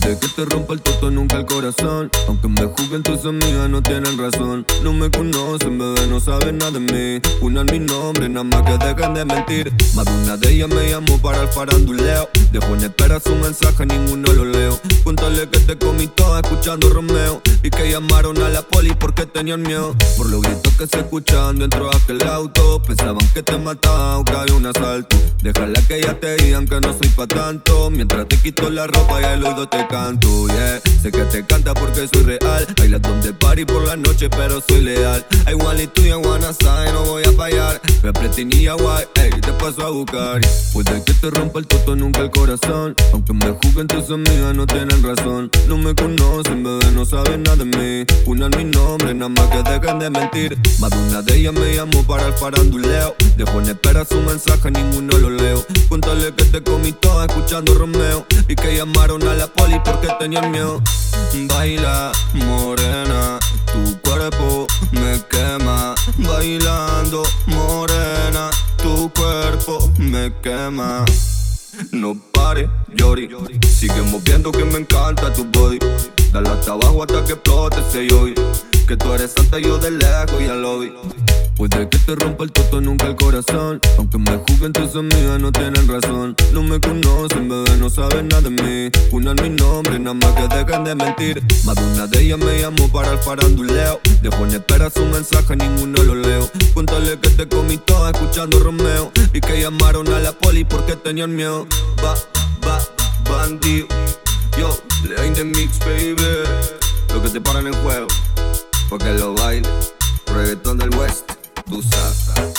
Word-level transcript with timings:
te 0.00 0.44
rompa 0.44 0.74
el 0.74 0.80
toto, 0.80 1.10
nunca 1.10 1.36
el 1.36 1.46
corazón. 1.46 2.10
Aunque 2.28 2.48
me 2.48 2.64
juzguen 2.66 3.02
tus 3.02 3.24
amigas, 3.24 3.68
no 3.68 3.82
tienen 3.82 4.16
razón. 4.18 4.64
No 4.82 4.92
me 4.92 5.10
conocen, 5.10 5.78
bebé, 5.78 6.06
no 6.06 6.20
saben 6.20 6.58
nada 6.58 6.72
de 6.72 6.80
mí. 6.80 7.20
Una 7.40 7.64
mi 7.64 7.78
nombre, 7.78 8.28
nada 8.28 8.44
más 8.44 8.62
que 8.62 8.84
dejen 8.84 9.14
de 9.14 9.24
mentir. 9.24 9.72
Más 9.94 10.04
de 10.04 10.12
una 10.22 10.36
de 10.36 10.50
ellas 10.50 10.68
me 10.68 10.90
llamó 10.90 11.18
para 11.18 11.42
el 11.42 11.48
faranduleo. 11.48 12.28
Dejo 12.52 12.74
en 12.74 12.84
espera 12.84 13.20
su 13.20 13.34
mensaje, 13.34 13.86
ninguno 13.86 14.32
lo 14.32 14.44
leo. 14.44 14.78
Cuéntale 15.04 15.48
que 15.48 15.60
te 15.60 15.76
comí 15.76 16.06
toda 16.06 16.40
escuchando 16.40 16.88
Romeo. 16.90 17.42
Llamaron 17.88 18.40
a 18.42 18.48
la 18.50 18.62
poli 18.62 18.94
porque 18.94 19.26
tenían 19.26 19.62
miedo. 19.62 19.96
Por 20.16 20.28
los 20.28 20.42
gritos 20.42 20.72
que 20.74 20.86
se 20.86 20.98
escuchan 20.98 21.58
dentro 21.58 21.88
de 21.88 21.96
aquel 21.96 22.28
auto. 22.28 22.82
Pensaban 22.82 23.26
que 23.32 23.42
te 23.42 23.56
mataba 23.58 24.18
o 24.18 24.24
que 24.24 24.32
había 24.32 24.54
un 24.54 24.66
asalto. 24.66 25.16
Déjala 25.42 25.80
que 25.88 26.02
ya 26.02 26.14
te 26.20 26.36
digan 26.36 26.66
que 26.66 26.80
no 26.80 26.92
soy 26.92 27.08
pa' 27.08 27.26
tanto. 27.26 27.90
Mientras 27.90 28.28
te 28.28 28.36
quito 28.36 28.68
la 28.70 28.86
ropa 28.86 29.20
y 29.20 29.24
el 29.24 29.44
oído 29.44 29.68
te 29.68 29.86
canto, 29.88 30.46
yeah. 30.48 30.80
Sé 31.02 31.10
que 31.10 31.22
te 31.24 31.44
canta 31.46 31.74
porque 31.74 32.06
soy 32.12 32.22
real. 32.24 32.66
Bailas 32.76 33.02
donde 33.02 33.32
party 33.32 33.64
por 33.64 33.86
la 33.86 33.96
noche, 33.96 34.28
pero 34.28 34.60
soy 34.68 34.82
leal. 34.82 35.24
I 35.48 35.54
want 35.54 35.80
it 35.80 35.92
to 35.94 36.02
you, 36.02 36.20
wanna 36.20 36.52
say, 36.52 36.92
no 36.92 37.04
voy 37.04 37.24
a 37.24 37.32
fallar. 37.32 37.80
Me 38.02 38.10
apreté 38.10 38.44
guay, 38.44 39.06
ey, 39.14 39.30
te 39.40 39.52
paso 39.52 39.86
a 39.86 39.90
buscar. 39.90 40.40
Puede 40.72 41.02
que 41.04 41.14
te 41.14 41.30
rompa 41.30 41.58
el 41.58 41.66
toto, 41.66 41.96
nunca 41.96 42.20
el 42.20 42.30
corazón. 42.30 42.94
Aunque 43.12 43.32
me 43.32 43.50
juzguen 43.50 43.86
tus 43.86 44.10
amigas, 44.10 44.54
no 44.54 44.66
tienen 44.66 45.02
razón. 45.02 45.50
No 45.66 45.78
me 45.78 45.94
conocen, 45.94 46.62
bebé, 46.62 46.92
no 46.92 47.04
saben 47.04 47.42
nada 47.42 47.56
de 47.56 47.64
mí. 47.64 47.77
Una 48.26 48.48
mi 48.48 48.64
nombre, 48.64 49.14
nada 49.14 49.28
más 49.28 49.46
que 49.46 49.62
dejen 49.62 50.00
de 50.00 50.10
mentir. 50.10 50.58
Más 50.80 50.90
de 50.90 50.98
una 50.98 51.22
de 51.22 51.36
ellas 51.36 51.52
me 51.52 51.76
llamó 51.76 52.02
para 52.02 52.26
el 52.26 52.32
faranduleo. 52.32 53.14
Dejo 53.36 53.60
en 53.60 53.68
espera 53.68 54.04
su 54.04 54.20
mensaje, 54.20 54.70
ninguno 54.70 55.16
lo 55.16 55.30
leo. 55.30 55.64
Cuéntale 55.88 56.34
que 56.34 56.44
te 56.46 56.62
comí 56.62 56.90
toda 56.92 57.26
escuchando 57.26 57.74
Romeo. 57.74 58.26
Y 58.48 58.56
que 58.56 58.76
llamaron 58.76 59.26
a 59.28 59.34
la 59.34 59.46
poli 59.46 59.80
porque 59.84 60.08
tenían 60.18 60.50
miedo. 60.50 60.82
Baila, 61.48 62.10
morena, 62.34 63.38
tu 63.72 63.96
cuerpo 64.00 64.66
me 64.90 65.22
quema. 65.30 65.94
Bailando, 66.18 67.22
morena, 67.46 68.50
tu 68.82 69.08
cuerpo 69.10 69.92
me 69.98 70.32
quema. 70.42 71.04
No 71.92 72.16
pare, 72.32 72.68
llori. 72.92 73.28
Sigue 73.68 74.02
moviendo 74.02 74.50
que 74.50 74.64
me 74.64 74.78
encanta 74.78 75.32
tu 75.32 75.44
body. 75.44 75.78
Dale 76.32 76.48
hasta 76.50 76.72
abajo 76.72 77.02
hasta 77.02 77.24
que 77.24 77.32
explote 77.32 77.80
ese 77.80 78.14
hoy. 78.14 78.34
Que 78.86 78.96
tú 78.96 79.12
eres 79.12 79.32
santa, 79.32 79.58
yo 79.58 79.78
de 79.78 79.90
lejos 79.90 80.40
ya 80.40 80.54
lo 80.54 80.80
vi. 80.80 80.92
Puede 81.56 81.88
que 81.88 81.98
te 81.98 82.14
rompa 82.14 82.44
el 82.44 82.52
toto, 82.52 82.80
nunca 82.80 83.06
el 83.06 83.16
corazón. 83.16 83.80
Aunque 83.98 84.16
me 84.16 84.36
juzguen 84.36 84.72
tus 84.72 84.94
amigas, 84.94 85.40
no 85.40 85.50
tienen 85.50 85.88
razón. 85.88 86.36
No 86.52 86.62
me 86.62 86.80
conocen, 86.80 87.48
bebé, 87.48 87.76
no 87.78 87.90
saben 87.90 88.28
nada 88.28 88.42
de 88.42 88.50
mí. 88.50 88.90
Una 89.10 89.34
mi 89.34 89.50
nombre, 89.50 89.98
nada 89.98 90.14
más 90.14 90.32
que 90.32 90.54
dejen 90.54 90.84
de 90.84 90.94
mentir. 90.94 91.42
Más 91.64 91.74
de 91.74 91.82
una 91.82 92.06
de 92.06 92.20
ellas 92.20 92.38
me 92.38 92.60
llamó 92.60 92.88
para 92.92 93.12
el 93.12 93.18
faranduleo. 93.18 94.00
Dejo 94.22 94.44
en 94.44 94.52
espera 94.52 94.88
su 94.88 95.04
mensaje, 95.06 95.56
ninguno 95.56 96.02
lo 96.04 96.14
leo. 96.14 96.48
Cuéntale 96.74 97.18
que 97.18 97.30
te 97.30 97.48
comí 97.48 97.76
toda 97.78 98.12
escuchando 98.12 98.60
Romeo. 98.60 99.10
Y 99.32 99.40
que 99.40 99.60
llamaron 99.60 100.06
a 100.12 100.20
la 100.20 100.32
poli 100.32 100.64
porque 100.64 100.94
tenían 100.94 101.34
miedo. 101.34 101.66
Va, 102.04 102.14
va, 102.64 102.80
bandido. 103.28 103.88
Yo, 104.56 104.70
le 105.02 105.34
the 105.34 105.44
mix, 105.44 105.78
baby. 105.80 106.16
Lo 107.12 107.22
que 107.22 107.28
te 107.28 107.40
paran 107.40 107.66
en 107.66 107.74
juego. 107.82 108.08
Porque 108.88 109.12
lo 109.14 109.34
baile. 109.34 109.68
Reggaetón 110.26 110.78
del 110.78 110.94
West 110.96 111.30
tu 111.68 111.82
sabes. 111.82 112.54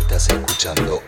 Estás 0.00 0.28
escuchando 0.28 1.02